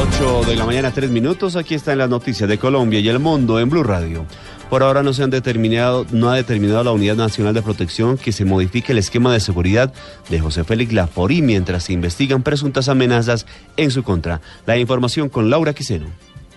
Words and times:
8 0.00 0.44
de 0.46 0.54
la 0.54 0.64
mañana, 0.64 0.92
3 0.92 1.10
minutos. 1.10 1.56
Aquí 1.56 1.74
están 1.74 1.98
las 1.98 2.08
noticias 2.08 2.48
de 2.48 2.56
Colombia 2.56 3.00
y 3.00 3.08
el 3.08 3.18
mundo 3.18 3.58
en 3.58 3.68
Blue 3.68 3.82
Radio. 3.82 4.26
Por 4.70 4.84
ahora 4.84 5.02
no 5.02 5.12
se 5.12 5.24
han 5.24 5.30
determinado, 5.30 6.06
no 6.12 6.30
ha 6.30 6.36
determinado 6.36 6.84
la 6.84 6.92
Unidad 6.92 7.16
Nacional 7.16 7.52
de 7.52 7.62
Protección 7.62 8.16
que 8.16 8.30
se 8.30 8.44
modifique 8.44 8.92
el 8.92 8.98
esquema 8.98 9.32
de 9.32 9.40
seguridad 9.40 9.92
de 10.28 10.38
José 10.38 10.62
Félix 10.62 10.92
Laforí 10.92 11.42
mientras 11.42 11.82
se 11.82 11.94
investigan 11.94 12.44
presuntas 12.44 12.88
amenazas 12.88 13.44
en 13.76 13.90
su 13.90 14.04
contra. 14.04 14.40
La 14.66 14.78
información 14.78 15.28
con 15.28 15.50
Laura 15.50 15.72
Quiseno. 15.72 16.06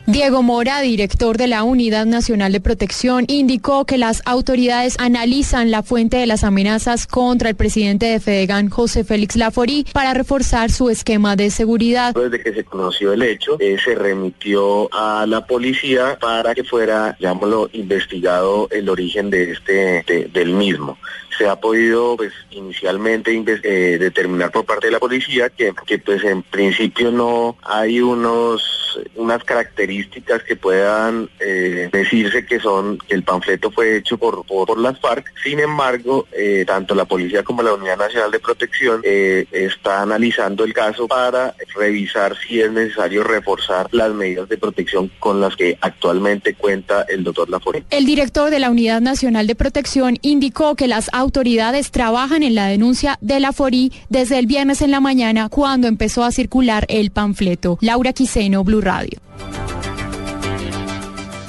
Diego 0.07 0.41
Mora, 0.41 0.81
director 0.81 1.37
de 1.37 1.47
la 1.47 1.63
Unidad 1.63 2.05
Nacional 2.05 2.51
de 2.51 2.59
Protección, 2.59 3.25
indicó 3.27 3.85
que 3.85 3.97
las 3.97 4.23
autoridades 4.25 4.95
analizan 4.99 5.69
la 5.69 5.83
fuente 5.83 6.17
de 6.17 6.25
las 6.25 6.43
amenazas 6.43 7.05
contra 7.05 7.49
el 7.49 7.55
presidente 7.55 8.07
de 8.07 8.19
Fedegan, 8.19 8.69
José 8.69 9.03
Félix 9.03 9.35
Laforí, 9.35 9.85
para 9.93 10.13
reforzar 10.13 10.71
su 10.71 10.89
esquema 10.89 11.35
de 11.35 11.51
seguridad. 11.51 12.13
Desde 12.15 12.43
que 12.43 12.53
se 12.53 12.63
conoció 12.63 13.13
el 13.13 13.21
hecho, 13.21 13.57
eh, 13.59 13.77
se 13.83 13.95
remitió 13.95 14.89
a 14.93 15.25
la 15.27 15.45
policía 15.45 16.17
para 16.19 16.55
que 16.55 16.63
fuera, 16.63 17.15
llamémoslo, 17.19 17.69
investigado 17.73 18.67
el 18.71 18.89
origen 18.89 19.29
de 19.29 19.51
este 19.51 20.03
del 20.33 20.53
mismo 20.53 20.97
se 21.37 21.47
ha 21.47 21.55
podido 21.55 22.17
pues 22.17 22.33
inicialmente 22.51 23.31
eh, 23.63 23.97
determinar 23.97 24.51
por 24.51 24.65
parte 24.65 24.87
de 24.87 24.91
la 24.91 24.99
policía 24.99 25.49
que, 25.49 25.73
que 25.87 25.97
pues 25.97 26.23
en 26.23 26.43
principio 26.43 27.11
no 27.11 27.55
hay 27.63 28.01
unos 28.01 28.80
unas 29.15 29.43
características 29.43 30.43
que 30.43 30.55
puedan 30.55 31.29
eh, 31.39 31.89
decirse 31.91 32.45
que 32.45 32.59
son 32.59 32.97
que 32.97 33.15
el 33.15 33.23
panfleto 33.23 33.71
fue 33.71 33.97
hecho 33.97 34.17
por, 34.17 34.45
por, 34.45 34.77
las 34.77 34.99
FARC. 34.99 35.25
Sin 35.43 35.59
embargo, 35.59 36.27
eh, 36.31 36.63
tanto 36.65 36.95
la 36.95 37.05
policía 37.05 37.43
como 37.43 37.61
la 37.61 37.73
Unidad 37.73 37.97
Nacional 37.97 38.31
de 38.31 38.39
Protección 38.39 39.01
eh, 39.03 39.45
está 39.51 40.01
analizando 40.01 40.63
el 40.63 40.73
caso 40.73 41.07
para 41.07 41.55
revisar 41.75 42.37
si 42.37 42.61
es 42.61 42.71
necesario 42.71 43.23
reforzar 43.23 43.87
las 43.91 44.13
medidas 44.13 44.49
de 44.49 44.57
protección 44.57 45.11
con 45.19 45.39
las 45.41 45.55
que 45.55 45.77
actualmente 45.81 46.53
cuenta 46.55 47.05
el 47.09 47.23
doctor 47.23 47.49
Laforí. 47.49 47.83
El 47.89 48.05
director 48.05 48.49
de 48.49 48.59
la 48.59 48.69
Unidad 48.69 49.01
Nacional 49.01 49.47
de 49.47 49.55
Protección 49.55 50.17
indicó 50.21 50.75
que 50.75 50.87
las 50.87 51.09
autoridades 51.13 51.91
trabajan 51.91 52.43
en 52.43 52.55
la 52.55 52.67
denuncia 52.67 53.17
de 53.21 53.39
Laforí 53.39 53.91
desde 54.09 54.39
el 54.39 54.47
viernes 54.47 54.81
en 54.81 54.91
la 54.91 54.99
mañana 54.99 55.49
cuando 55.49 55.87
empezó 55.87 56.23
a 56.23 56.31
circular 56.31 56.85
el 56.89 57.11
panfleto. 57.11 57.77
Laura 57.81 58.13
Quiseno, 58.13 58.63
Blue 58.63 58.80
Radio. 58.81 59.19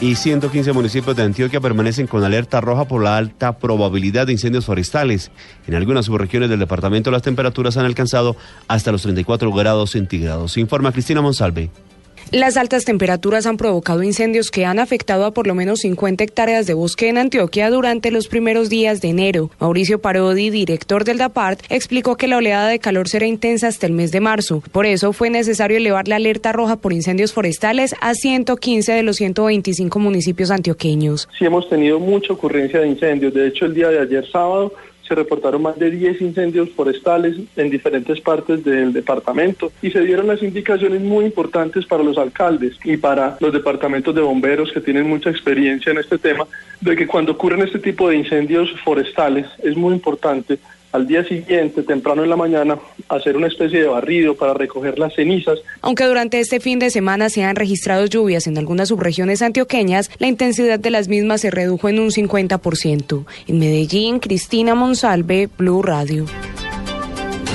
Y 0.00 0.16
115 0.16 0.72
municipios 0.72 1.14
de 1.14 1.22
Antioquia 1.22 1.60
permanecen 1.60 2.08
con 2.08 2.24
alerta 2.24 2.60
roja 2.60 2.86
por 2.86 3.04
la 3.04 3.16
alta 3.16 3.58
probabilidad 3.58 4.26
de 4.26 4.32
incendios 4.32 4.64
forestales. 4.64 5.30
En 5.68 5.76
algunas 5.76 6.06
subregiones 6.06 6.50
del 6.50 6.58
departamento 6.58 7.12
las 7.12 7.22
temperaturas 7.22 7.76
han 7.76 7.84
alcanzado 7.84 8.36
hasta 8.66 8.90
los 8.90 9.02
34 9.02 9.52
grados 9.52 9.92
centígrados. 9.92 10.56
Informa 10.56 10.90
Cristina 10.90 11.22
Monsalve. 11.22 11.70
Las 12.32 12.56
altas 12.56 12.86
temperaturas 12.86 13.44
han 13.44 13.58
provocado 13.58 14.02
incendios 14.02 14.50
que 14.50 14.64
han 14.64 14.78
afectado 14.78 15.26
a 15.26 15.34
por 15.34 15.46
lo 15.46 15.54
menos 15.54 15.80
50 15.80 16.24
hectáreas 16.24 16.66
de 16.66 16.72
bosque 16.72 17.10
en 17.10 17.18
Antioquia 17.18 17.68
durante 17.68 18.10
los 18.10 18.26
primeros 18.26 18.70
días 18.70 19.02
de 19.02 19.10
enero. 19.10 19.50
Mauricio 19.60 20.00
Parodi, 20.00 20.48
director 20.48 21.04
del 21.04 21.18
DAPART, 21.18 21.60
explicó 21.68 22.16
que 22.16 22.28
la 22.28 22.38
oleada 22.38 22.68
de 22.68 22.78
calor 22.78 23.06
será 23.06 23.26
intensa 23.26 23.68
hasta 23.68 23.84
el 23.84 23.92
mes 23.92 24.12
de 24.12 24.20
marzo. 24.20 24.62
Por 24.72 24.86
eso 24.86 25.12
fue 25.12 25.28
necesario 25.28 25.76
elevar 25.76 26.08
la 26.08 26.16
alerta 26.16 26.52
roja 26.52 26.76
por 26.76 26.94
incendios 26.94 27.34
forestales 27.34 27.94
a 28.00 28.14
115 28.14 28.92
de 28.92 29.02
los 29.02 29.16
125 29.16 29.98
municipios 29.98 30.50
antioqueños. 30.50 31.28
Sí 31.38 31.44
hemos 31.44 31.68
tenido 31.68 32.00
mucha 32.00 32.32
ocurrencia 32.32 32.80
de 32.80 32.88
incendios. 32.88 33.34
De 33.34 33.46
hecho, 33.46 33.66
el 33.66 33.74
día 33.74 33.88
de 33.88 34.00
ayer 34.00 34.24
sábado 34.32 34.72
se 35.12 35.16
reportaron 35.16 35.60
más 35.60 35.78
de 35.78 35.90
10 35.90 36.22
incendios 36.22 36.70
forestales 36.70 37.36
en 37.56 37.68
diferentes 37.68 38.18
partes 38.22 38.64
del 38.64 38.94
departamento 38.94 39.70
y 39.82 39.90
se 39.90 40.00
dieron 40.00 40.26
las 40.26 40.42
indicaciones 40.42 41.02
muy 41.02 41.26
importantes 41.26 41.84
para 41.84 42.02
los 42.02 42.16
alcaldes 42.16 42.78
y 42.82 42.96
para 42.96 43.36
los 43.38 43.52
departamentos 43.52 44.14
de 44.14 44.22
bomberos 44.22 44.72
que 44.72 44.80
tienen 44.80 45.06
mucha 45.06 45.28
experiencia 45.28 45.92
en 45.92 45.98
este 45.98 46.16
tema, 46.16 46.46
de 46.80 46.96
que 46.96 47.06
cuando 47.06 47.32
ocurren 47.32 47.60
este 47.60 47.78
tipo 47.78 48.08
de 48.08 48.16
incendios 48.16 48.70
forestales 48.82 49.46
es 49.62 49.76
muy 49.76 49.92
importante 49.92 50.58
al 50.92 51.06
día 51.06 51.24
siguiente, 51.24 51.82
temprano 51.82 52.22
en 52.22 52.30
la 52.30 52.36
mañana, 52.36 52.78
hacer 53.08 53.36
una 53.36 53.48
especie 53.48 53.80
de 53.80 53.88
barrido 53.88 54.34
para 54.34 54.54
recoger 54.54 54.98
las 54.98 55.14
cenizas. 55.14 55.58
Aunque 55.80 56.04
durante 56.04 56.38
este 56.38 56.60
fin 56.60 56.78
de 56.78 56.90
semana 56.90 57.30
se 57.30 57.42
han 57.44 57.56
registrado 57.56 58.06
lluvias 58.06 58.46
en 58.46 58.58
algunas 58.58 58.88
subregiones 58.88 59.42
antioqueñas, 59.42 60.10
la 60.18 60.28
intensidad 60.28 60.78
de 60.78 60.90
las 60.90 61.08
mismas 61.08 61.40
se 61.40 61.50
redujo 61.50 61.88
en 61.88 61.98
un 61.98 62.10
50%. 62.10 63.24
En 63.48 63.58
Medellín, 63.58 64.20
Cristina 64.20 64.74
Monsalve, 64.74 65.48
Blue 65.58 65.82
Radio. 65.82 66.26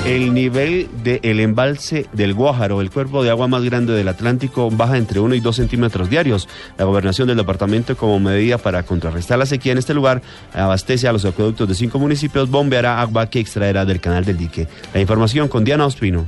El 0.04 0.32
nivel 0.32 0.88
del 1.02 1.40
embalse 1.40 2.06
del 2.12 2.32
Guájaro, 2.32 2.80
el 2.80 2.90
cuerpo 2.90 3.22
de 3.22 3.30
agua 3.30 3.46
más 3.46 3.62
grande 3.62 3.92
del 3.92 4.08
Atlántico, 4.08 4.70
baja 4.70 4.96
entre 4.96 5.20
1 5.20 5.34
y 5.34 5.40
2 5.40 5.54
centímetros 5.54 6.08
diarios. 6.08 6.48
La 6.78 6.86
gobernación 6.86 7.28
del 7.28 7.36
departamento, 7.36 7.96
como 7.96 8.18
medida 8.18 8.56
para 8.56 8.84
contrarrestar 8.84 9.38
la 9.38 9.46
sequía 9.46 9.72
en 9.72 9.78
este 9.78 9.92
lugar, 9.92 10.22
abastece 10.54 11.08
a 11.08 11.12
los 11.12 11.24
acueductos 11.26 11.68
de 11.68 11.74
cinco 11.74 11.98
municipios, 11.98 12.48
bombeará 12.48 13.00
agua 13.02 13.28
que 13.28 13.40
extraerá 13.40 13.84
del 13.84 14.00
canal 14.00 14.24
del 14.24 14.38
dique. 14.38 14.66
La 14.94 15.00
información 15.00 15.48
con 15.48 15.64
Diana 15.64 15.84
Ospino. 15.84 16.26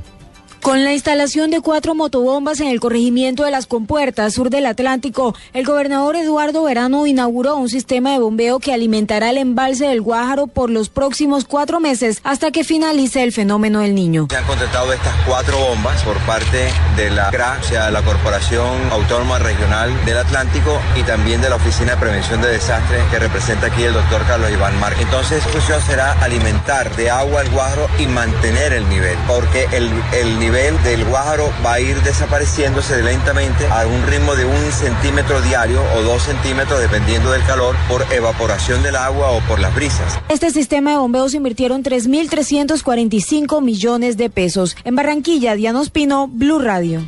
Con 0.61 0.83
la 0.83 0.93
instalación 0.93 1.49
de 1.49 1.59
cuatro 1.59 1.95
motobombas 1.95 2.59
en 2.59 2.67
el 2.67 2.79
corregimiento 2.79 3.43
de 3.43 3.49
las 3.49 3.65
compuertas 3.65 4.35
sur 4.35 4.51
del 4.51 4.67
Atlántico, 4.67 5.33
el 5.53 5.65
gobernador 5.65 6.15
Eduardo 6.15 6.63
Verano 6.63 7.07
inauguró 7.07 7.55
un 7.55 7.67
sistema 7.67 8.11
de 8.11 8.19
bombeo 8.19 8.59
que 8.59 8.71
alimentará 8.71 9.31
el 9.31 9.39
embalse 9.39 9.87
del 9.87 10.01
Guájaro 10.01 10.45
por 10.45 10.69
los 10.69 10.89
próximos 10.89 11.45
cuatro 11.45 11.79
meses 11.79 12.19
hasta 12.23 12.51
que 12.51 12.63
finalice 12.63 13.23
el 13.23 13.31
fenómeno 13.31 13.79
del 13.79 13.95
niño. 13.95 14.27
Se 14.29 14.37
han 14.37 14.45
contratado 14.45 14.93
estas 14.93 15.15
cuatro 15.25 15.57
bombas 15.57 16.03
por 16.03 16.17
parte 16.27 16.69
de 16.95 17.09
la 17.09 17.31
CRA, 17.31 17.57
o 17.59 17.63
sea, 17.63 17.89
la 17.89 18.03
Corporación 18.03 18.91
Autónoma 18.91 19.39
Regional 19.39 19.91
del 20.05 20.19
Atlántico 20.19 20.79
y 20.95 21.01
también 21.01 21.41
de 21.41 21.49
la 21.49 21.55
Oficina 21.55 21.93
de 21.93 21.97
Prevención 21.97 22.39
de 22.39 22.49
Desastres 22.49 23.03
que 23.09 23.17
representa 23.17 23.65
aquí 23.65 23.81
el 23.81 23.93
doctor 23.93 24.23
Carlos 24.27 24.51
Iván 24.51 24.79
Márquez. 24.79 25.05
Entonces, 25.05 25.41
su 25.41 25.49
función 25.49 25.81
será 25.81 26.11
alimentar 26.21 26.95
de 26.95 27.09
agua 27.09 27.41
el 27.41 27.49
Guájaro 27.49 27.87
y 27.97 28.05
mantener 28.05 28.73
el 28.73 28.87
nivel, 28.89 29.17
porque 29.27 29.67
el, 29.71 29.89
el 30.13 30.37
nivel 30.37 30.50
nivel 30.51 30.83
del 30.83 31.05
Guájaro 31.05 31.49
va 31.65 31.75
a 31.75 31.79
ir 31.79 31.95
desapareciéndose 32.01 33.01
lentamente 33.01 33.65
a 33.67 33.87
un 33.87 34.05
ritmo 34.05 34.35
de 34.35 34.43
un 34.43 34.71
centímetro 34.73 35.41
diario 35.41 35.81
o 35.95 36.01
dos 36.01 36.23
centímetros 36.23 36.81
dependiendo 36.81 37.31
del 37.31 37.41
calor 37.45 37.73
por 37.87 38.03
evaporación 38.11 38.83
del 38.83 38.97
agua 38.97 39.31
o 39.31 39.39
por 39.47 39.61
las 39.61 39.73
brisas. 39.73 40.19
Este 40.27 40.51
sistema 40.51 40.91
de 40.91 40.97
bombeos 40.97 41.33
invirtieron 41.35 41.83
3.345 41.83 43.61
millones 43.61 44.17
de 44.17 44.29
pesos. 44.29 44.75
En 44.83 44.97
Barranquilla, 44.97 45.55
Diana 45.55 45.79
Ospino, 45.79 46.27
Blue 46.27 46.59
Radio. 46.59 47.01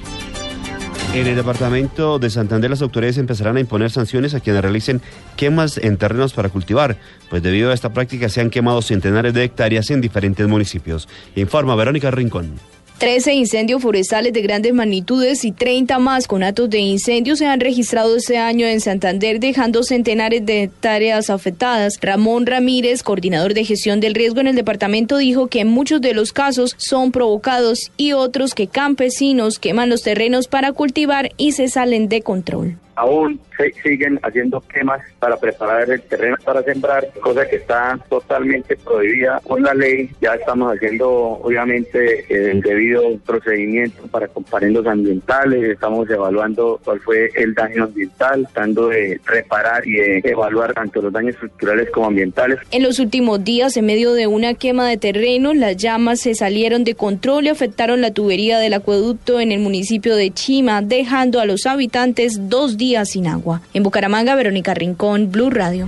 En 1.14 1.28
el 1.28 1.36
departamento 1.36 2.20
de 2.20 2.30
Santander 2.30 2.70
las 2.70 2.81
autoridades 2.81 3.18
empezarán 3.18 3.58
a 3.58 3.60
imponer 3.60 3.92
sanciones 3.92 4.34
a 4.36 4.40
quienes 4.40 4.62
realicen 4.62 5.02
quemas 5.36 5.78
en 5.78 5.98
terrenos 5.98 6.31
para 6.31 6.48
cultivar, 6.48 6.98
pues 7.30 7.44
debido 7.44 7.72
a 7.72 7.74
esta 7.74 7.92
práctica 7.92 8.30
se 8.30 8.40
han 8.40 8.50
quemado 8.50 8.81
centenares 8.81 9.34
de 9.34 9.44
hectáreas 9.44 9.90
en 9.92 10.00
diferentes 10.00 10.48
municipios. 10.48 11.10
Informa 11.36 11.75
Verónica 11.75 12.10
Rincón. 12.10 12.54
13 13.03 13.34
incendios 13.34 13.81
forestales 13.81 14.31
de 14.31 14.41
grandes 14.41 14.74
magnitudes 14.74 15.44
y 15.44 15.52
30 15.52 16.00
más 16.00 16.25
con 16.25 16.41
actos 16.41 16.69
de 16.69 16.80
incendio 16.80 17.36
se 17.36 17.46
han 17.46 17.59
registrado 17.59 18.16
este 18.16 18.38
año 18.38 18.66
en 18.66 18.80
Santander, 18.80 19.41
dejando 19.41 19.84
centenares 19.84 20.46
de 20.46 20.64
hectáreas 20.64 21.30
afectadas. 21.30 22.00
Ramón 22.00 22.46
Ramírez, 22.46 23.03
coordinador 23.03 23.56
de 23.56 23.66
gestión 23.66 24.00
del 24.00 24.16
riesgo 24.16 24.40
en 24.40 24.47
el 24.47 24.56
departamento, 24.56 25.18
dijo 25.18 25.47
que 25.47 25.66
muchos 25.66 26.00
de 26.00 26.13
los 26.13 26.31
casos 26.31 26.75
son 26.78 27.12
provocados 27.12 27.92
y 27.97 28.13
otros 28.13 28.56
que 28.56 28.68
campesinos 28.68 29.59
queman 29.59 29.90
los 29.90 30.02
terrenos 30.03 30.47
para 30.47 30.72
cultivar 30.72 31.34
y 31.36 31.52
se 31.52 31.68
salen 31.68 32.08
de 32.08 32.22
control 32.22 32.78
aún 32.96 33.40
siguen 33.84 34.20
haciendo 34.24 34.62
quemas 34.62 35.02
para 35.20 35.38
preparar 35.38 35.90
el 35.90 36.02
terreno 36.02 36.36
para 36.44 36.64
sembrar, 36.64 37.08
cosa 37.22 37.48
que 37.48 37.58
está 37.58 38.00
totalmente 38.09 38.76
prohibida 38.76 39.40
por 39.42 39.62
la 39.62 39.74
ley. 39.74 40.09
Ya 40.22 40.34
estamos 40.36 40.76
haciendo 40.76 41.09
obviamente 41.09 42.26
el 42.30 42.62
debido 42.62 43.18
procedimiento 43.26 44.04
para 44.08 44.28
comparendos 44.28 44.86
ambientales, 44.86 45.64
estamos 45.64 46.09
evaluando 46.09 46.80
cuál 46.84 47.00
fue 47.01 47.30
el 47.36 47.54
daño 47.54 47.86
ambiental, 47.86 48.48
tratando 48.54 48.90
de 48.90 49.19
reparar 49.25 49.88
y 49.88 49.94
de 49.94 50.22
evaluar 50.24 50.74
tanto 50.74 51.01
los 51.01 51.13
daños 51.13 51.36
estructurales 51.36 51.90
como 51.92 52.07
ambientales. 52.07 52.60
En 52.72 52.84
los 52.84 53.00
últimos 53.00 53.44
días, 53.44 53.78
en 53.78 53.86
medio 53.86 54.13
de 54.13 54.28
una 54.28 54.54
quema 54.54 54.88
de 54.88 54.98
terreno, 54.98 55.54
las 55.54 55.78
llamas 55.78 56.22
se 56.22 56.36
salieron 56.36 56.84
de 56.84 56.95
control 56.95 57.45
y 57.45 57.50
afectaron 57.50 58.01
la 58.01 58.12
tubería 58.12 58.60
del 58.60 58.74
acueducto 58.74 59.40
en 59.40 59.51
el 59.51 59.60
municipio 59.60 60.16
de 60.16 60.31
Chima, 60.31 60.81
dejando 60.81 61.40
a 61.40 61.45
los 61.45 61.66
habitantes 61.66 62.50
dos 62.50 62.78
días 62.78 62.82
sin 63.06 63.27
agua. 63.27 63.62
En 63.74 63.83
Bucaramanga, 63.83 64.35
Verónica 64.35 64.74
Rincón, 64.74 65.31
Blue 65.31 65.50
Radio. 65.50 65.88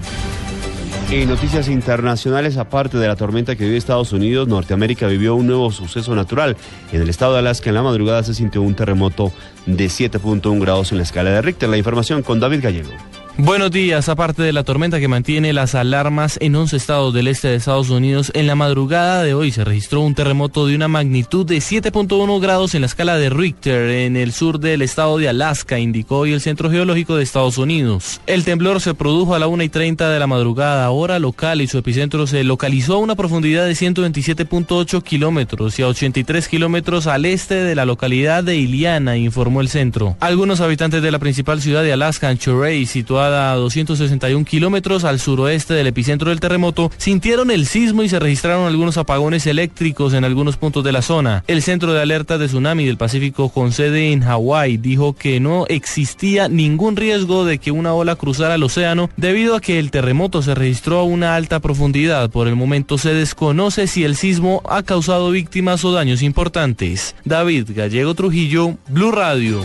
En 1.11 1.29
noticias 1.29 1.67
internacionales, 1.67 2.57
aparte 2.57 2.97
de 2.97 3.07
la 3.07 3.15
tormenta 3.15 3.55
que 3.55 3.65
vive 3.65 3.77
Estados 3.77 4.11
Unidos, 4.11 4.47
Norteamérica 4.47 5.07
vivió 5.07 5.35
un 5.35 5.45
nuevo 5.45 5.71
suceso 5.71 6.15
natural. 6.15 6.57
En 6.91 7.01
el 7.01 7.09
estado 7.09 7.33
de 7.33 7.39
Alaska, 7.39 7.69
en 7.69 7.75
la 7.75 7.83
madrugada, 7.83 8.23
se 8.23 8.33
sintió 8.33 8.61
un 8.61 8.75
terremoto 8.75 9.31
de 9.65 9.85
7.1 9.85 10.59
grados 10.59 10.91
en 10.91 10.97
la 10.97 11.03
escala 11.03 11.29
de 11.29 11.41
Richter. 11.41 11.69
La 11.69 11.77
información 11.77 12.23
con 12.23 12.39
David 12.39 12.61
Gallego. 12.63 12.89
Buenos 13.37 13.69
días. 13.69 14.07
Aparte 14.07 14.43
de 14.43 14.53
la 14.53 14.63
tormenta 14.63 14.97
que 14.97 15.09
mantiene 15.09 15.51
las 15.51 15.75
alarmas 15.75 16.37
en 16.39 16.55
11 16.55 16.77
estados 16.77 17.13
del 17.13 17.27
este 17.27 17.49
de 17.49 17.55
Estados 17.55 17.89
Unidos, 17.89 18.31
en 18.33 18.47
la 18.47 18.55
madrugada 18.55 19.23
de 19.23 19.33
hoy 19.33 19.51
se 19.51 19.65
registró 19.65 19.99
un 19.99 20.15
terremoto 20.15 20.65
de 20.65 20.73
una 20.73 20.87
magnitud 20.87 21.45
de 21.45 21.57
7.1 21.57 22.39
grados 22.39 22.75
en 22.75 22.81
la 22.81 22.87
escala 22.87 23.17
de 23.17 23.29
Richter 23.29 23.89
en 23.89 24.15
el 24.15 24.31
sur 24.31 24.61
del 24.61 24.81
estado 24.81 25.17
de 25.17 25.27
Alaska, 25.27 25.79
indicó 25.79 26.19
hoy 26.19 26.31
el 26.31 26.39
Centro 26.39 26.71
Geológico 26.71 27.17
de 27.17 27.23
Estados 27.23 27.57
Unidos. 27.57 28.21
El 28.25 28.45
temblor 28.45 28.79
se 28.79 28.93
produjo 28.93 29.35
a 29.35 29.39
la 29.39 29.47
1 29.47 29.63
y 29.63 29.69
30 29.69 30.09
de 30.09 30.19
la 30.19 30.27
madrugada, 30.27 30.89
hora 30.91 31.19
local, 31.19 31.59
y 31.59 31.67
su 31.67 31.77
epicentro 31.77 32.27
se 32.27 32.45
localizó 32.45 32.95
a 32.95 32.99
una 32.99 33.15
profundidad 33.15 33.65
de 33.65 33.73
127.8 33.73 35.03
kilómetros 35.03 35.77
y 35.77 35.81
a 35.81 35.87
83 35.87 36.47
kilómetros 36.47 37.05
al 37.05 37.25
este 37.25 37.55
de 37.55 37.75
la 37.75 37.83
localidad 37.83 38.45
de 38.45 38.55
Iliana, 38.55 39.17
informó 39.17 39.59
el 39.59 39.67
centro. 39.67 40.15
Algunos 40.21 40.61
habitantes 40.61 41.01
de 41.01 41.11
la 41.11 41.19
principal 41.19 41.61
ciudad 41.61 41.83
de 41.83 41.91
Alaska, 41.91 42.29
Anchorage, 42.29 42.85
situada 42.85 43.24
a 43.33 43.55
261 43.55 44.45
kilómetros 44.45 45.03
al 45.03 45.19
suroeste 45.19 45.73
del 45.73 45.87
epicentro 45.87 46.29
del 46.29 46.39
terremoto, 46.39 46.91
sintieron 46.97 47.51
el 47.51 47.65
sismo 47.65 48.03
y 48.03 48.09
se 48.09 48.19
registraron 48.19 48.67
algunos 48.67 48.97
apagones 48.97 49.47
eléctricos 49.47 50.13
en 50.13 50.23
algunos 50.23 50.57
puntos 50.57 50.83
de 50.83 50.91
la 50.91 51.01
zona. 51.01 51.43
El 51.47 51.61
Centro 51.61 51.93
de 51.93 52.01
Alerta 52.01 52.37
de 52.37 52.47
Tsunami 52.47 52.85
del 52.85 52.97
Pacífico 52.97 53.49
con 53.49 53.71
sede 53.71 54.11
en 54.11 54.21
Hawái 54.21 54.77
dijo 54.77 55.13
que 55.13 55.39
no 55.39 55.65
existía 55.67 56.47
ningún 56.47 56.95
riesgo 56.95 57.45
de 57.45 57.57
que 57.57 57.71
una 57.71 57.93
ola 57.93 58.15
cruzara 58.15 58.55
el 58.55 58.63
océano 58.63 59.09
debido 59.17 59.55
a 59.55 59.61
que 59.61 59.79
el 59.79 59.91
terremoto 59.91 60.41
se 60.41 60.55
registró 60.55 60.99
a 60.99 61.03
una 61.03 61.35
alta 61.35 61.59
profundidad. 61.59 62.29
Por 62.29 62.47
el 62.47 62.55
momento 62.55 62.97
se 62.97 63.13
desconoce 63.13 63.87
si 63.87 64.03
el 64.03 64.15
sismo 64.15 64.61
ha 64.69 64.83
causado 64.83 65.31
víctimas 65.31 65.83
o 65.85 65.91
daños 65.91 66.21
importantes. 66.21 67.15
David 67.25 67.69
Gallego 67.75 68.13
Trujillo, 68.13 68.77
Blue 68.87 69.11
Radio. 69.11 69.61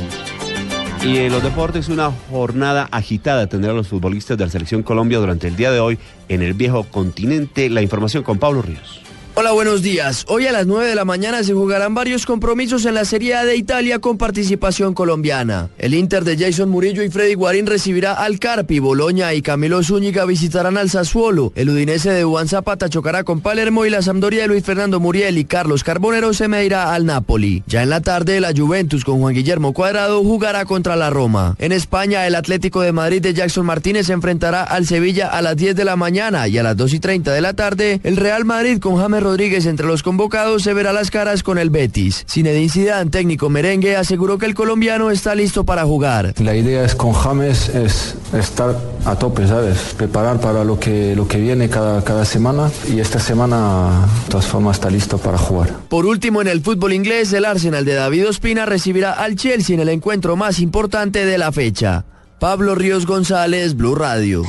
Y 1.03 1.17
en 1.17 1.33
los 1.33 1.43
deportes, 1.43 1.89
una 1.89 2.13
jornada 2.31 2.87
agitada 2.91 3.47
tendrán 3.47 3.75
los 3.75 3.89
futbolistas 3.89 4.37
de 4.37 4.45
la 4.45 4.51
Selección 4.51 4.83
Colombia 4.83 5.19
durante 5.19 5.49
el 5.49 5.57
día 5.57 5.71
de 5.71 5.81
hoy 5.81 5.99
en 6.29 6.43
el 6.43 6.53
viejo 6.53 6.85
continente. 6.85 7.71
La 7.71 7.81
información 7.81 8.23
con 8.23 8.39
Pablo 8.39 8.61
Ríos. 8.61 9.01
Hola, 9.41 9.53
buenos 9.53 9.81
días. 9.81 10.27
Hoy 10.29 10.47
a 10.47 10.53
las 10.53 10.67
9 10.67 10.87
de 10.87 10.95
la 10.95 11.07
mañana 11.07 11.43
se 11.43 11.55
jugarán 11.55 11.95
varios 11.95 12.27
compromisos 12.27 12.85
en 12.85 12.93
la 12.93 13.07
Serie 13.07 13.35
A 13.37 13.47
de 13.47 13.57
Italia 13.57 13.99
con 13.99 14.19
participación 14.19 14.93
colombiana. 14.93 15.71
El 15.79 15.95
Inter 15.95 16.25
de 16.25 16.37
Jason 16.37 16.69
Murillo 16.69 17.03
y 17.03 17.09
Freddy 17.09 17.33
Guarín 17.33 17.67
recibirá 17.67 18.13
al 18.13 18.39
Carpi, 18.39 18.81
Boloña 18.81 19.33
y 19.33 19.41
Camilo 19.41 19.83
Zúñiga 19.83 20.27
visitarán 20.27 20.77
al 20.77 20.91
Sassuolo. 20.91 21.55
El 21.55 21.71
Udinese 21.71 22.11
de 22.11 22.23
Juan 22.23 22.49
Zapata 22.49 22.91
chocará 22.91 23.25
con 23.25 23.41
Palermo 23.41 23.87
y 23.87 23.91
la 23.91 24.03
Sampdoria 24.03 24.43
de 24.43 24.49
Luis 24.49 24.63
Fernando 24.63 25.01
Muriel 25.01 25.39
y 25.39 25.47
Carlos 25.47 25.85
Carbonero 25.85 26.35
se 26.35 26.47
medirá 26.47 26.93
al 26.93 27.07
Napoli. 27.07 27.63
Ya 27.67 27.83
en 27.83 27.89
la 27.89 28.03
tarde, 28.03 28.41
la 28.41 28.53
Juventus 28.55 29.07
con 29.07 29.21
Juan 29.21 29.33
Guillermo 29.33 29.73
Cuadrado 29.73 30.23
jugará 30.23 30.67
contra 30.67 30.97
la 30.97 31.09
Roma. 31.09 31.57
En 31.59 31.73
España, 31.73 32.27
el 32.27 32.35
Atlético 32.35 32.83
de 32.83 32.93
Madrid 32.93 33.23
de 33.23 33.33
Jackson 33.33 33.65
Martínez 33.65 34.09
se 34.09 34.13
enfrentará 34.13 34.65
al 34.65 34.85
Sevilla 34.85 35.29
a 35.29 35.41
las 35.41 35.57
10 35.57 35.77
de 35.77 35.87
la 35.87 35.97
mañana 35.97 36.47
y 36.47 36.59
a 36.59 36.63
las 36.63 36.77
2 36.77 36.93
y 36.93 37.01
30 37.01 37.33
de 37.33 37.41
la 37.41 37.55
tarde, 37.55 38.01
el 38.05 38.19
Real 38.19 38.45
Madrid 38.45 38.81
con 38.81 38.99
James 38.99 39.30
Rodríguez 39.31 39.67
entre 39.67 39.87
los 39.87 40.03
convocados 40.03 40.65
se 40.65 40.75
verá 40.75 40.93
las 40.93 41.09
caras 41.13 41.45
con 41.45 41.57
el 41.57 41.71
Betis. 41.71 42.27
Zinedine 42.29 42.69
Zidane, 42.69 43.11
técnico 43.11 43.49
merengue, 43.49 43.95
aseguró 43.95 44.39
que 44.39 44.47
el 44.47 44.55
colombiano 44.55 45.13
está 45.13 45.37
listo 45.37 45.63
para 45.63 45.85
jugar. 45.85 46.35
La 46.41 46.57
idea 46.57 46.85
es 46.85 46.97
con 46.97 47.13
James 47.13 47.69
es 47.69 48.17
estar 48.33 48.77
a 49.05 49.15
tope, 49.15 49.47
¿sabes? 49.47 49.95
Preparar 49.97 50.41
para 50.41 50.65
lo 50.65 50.81
que, 50.81 51.15
lo 51.15 51.29
que 51.29 51.39
viene 51.39 51.69
cada, 51.69 52.03
cada 52.03 52.25
semana 52.25 52.73
y 52.93 52.99
esta 52.99 53.21
semana 53.21 54.09
de 54.25 54.31
todas 54.33 54.49
formas 54.49 54.79
está 54.79 54.91
listo 54.91 55.17
para 55.17 55.39
jugar. 55.39 55.77
Por 55.89 56.07
último, 56.07 56.43
en 56.43 56.49
el 56.49 56.61
fútbol 56.61 56.93
inglés, 56.93 57.33
el 57.33 57.45
Arsenal 57.45 57.85
de 57.85 57.95
David 57.95 58.31
Ospina 58.31 58.67
recibirá 58.67 59.13
al 59.13 59.37
Chelsea 59.37 59.75
en 59.75 59.81
el 59.81 59.91
encuentro 59.91 60.35
más 60.35 60.59
importante 60.59 61.25
de 61.25 61.39
la 61.39 61.53
fecha. 61.53 62.05
Pablo 62.41 62.75
Ríos 62.75 63.07
González, 63.07 63.77
Blue 63.77 63.95
Radio. 63.95 64.43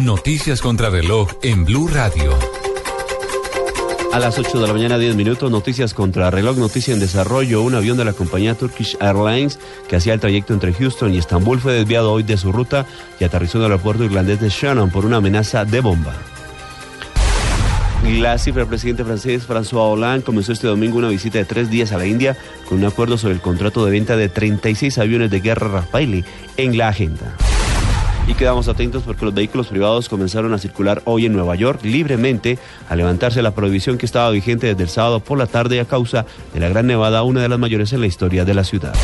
Noticias 0.00 0.60
contra 0.60 0.88
reloj 0.88 1.30
en 1.42 1.64
Blue 1.64 1.88
Radio. 1.88 2.59
A 4.12 4.18
las 4.18 4.40
8 4.40 4.58
de 4.58 4.66
la 4.66 4.72
mañana, 4.72 4.98
10 4.98 5.14
minutos, 5.14 5.52
noticias 5.52 5.94
contra 5.94 6.32
reloj, 6.32 6.56
noticia 6.56 6.92
en 6.92 6.98
desarrollo. 6.98 7.62
Un 7.62 7.76
avión 7.76 7.96
de 7.96 8.04
la 8.04 8.12
compañía 8.12 8.56
Turkish 8.56 8.96
Airlines 9.00 9.60
que 9.88 9.94
hacía 9.94 10.14
el 10.14 10.20
trayecto 10.20 10.52
entre 10.52 10.72
Houston 10.72 11.14
y 11.14 11.18
Estambul 11.18 11.60
fue 11.60 11.74
desviado 11.74 12.12
hoy 12.12 12.24
de 12.24 12.36
su 12.36 12.50
ruta 12.50 12.86
y 13.20 13.24
aterrizó 13.24 13.58
en 13.58 13.64
el 13.64 13.70
aeropuerto 13.70 14.02
irlandés 14.02 14.40
de 14.40 14.48
Shannon 14.48 14.90
por 14.90 15.06
una 15.06 15.18
amenaza 15.18 15.64
de 15.64 15.80
bomba. 15.80 16.12
La 18.04 18.36
cifra 18.38 18.62
del 18.62 18.68
presidente 18.68 19.04
francés 19.04 19.46
François 19.46 19.92
Hollande 19.92 20.24
comenzó 20.24 20.52
este 20.52 20.66
domingo 20.66 20.98
una 20.98 21.08
visita 21.08 21.38
de 21.38 21.44
tres 21.44 21.70
días 21.70 21.92
a 21.92 21.98
la 21.98 22.06
India 22.06 22.36
con 22.68 22.78
un 22.78 22.86
acuerdo 22.86 23.16
sobre 23.16 23.34
el 23.34 23.40
contrato 23.40 23.84
de 23.84 23.92
venta 23.92 24.16
de 24.16 24.28
36 24.28 24.98
aviones 24.98 25.30
de 25.30 25.38
guerra 25.38 25.68
Rafale 25.68 26.24
en 26.56 26.76
la 26.76 26.88
agenda. 26.88 27.36
Y 28.30 28.34
quedamos 28.34 28.68
atentos 28.68 29.02
porque 29.02 29.24
los 29.24 29.34
vehículos 29.34 29.66
privados 29.66 30.08
comenzaron 30.08 30.54
a 30.54 30.58
circular 30.58 31.02
hoy 31.04 31.26
en 31.26 31.32
Nueva 31.32 31.56
York 31.56 31.80
libremente 31.82 32.60
al 32.88 32.98
levantarse 32.98 33.42
la 33.42 33.50
prohibición 33.50 33.98
que 33.98 34.06
estaba 34.06 34.30
vigente 34.30 34.68
desde 34.68 34.84
el 34.84 34.88
sábado 34.88 35.18
por 35.18 35.36
la 35.36 35.46
tarde 35.46 35.80
a 35.80 35.84
causa 35.84 36.24
de 36.54 36.60
la 36.60 36.68
Gran 36.68 36.86
Nevada, 36.86 37.24
una 37.24 37.42
de 37.42 37.48
las 37.48 37.58
mayores 37.58 37.92
en 37.92 38.00
la 38.00 38.06
historia 38.06 38.44
de 38.44 38.54
la 38.54 38.62
ciudad. 38.62 38.94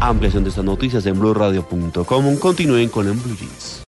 Ampliación 0.00 0.42
de 0.42 0.50
estas 0.50 0.64
noticias 0.64 1.06
en 1.06 1.20
blueradio.com. 1.20 2.36
Continúen 2.38 2.88
con 2.88 3.06
en 3.06 3.22
Blue 3.22 3.36
Jeans. 3.36 3.82